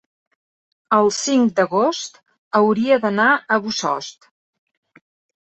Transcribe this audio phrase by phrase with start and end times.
[0.95, 2.17] el cinc d'agost
[2.61, 4.29] hauria d'anar a Bossòst.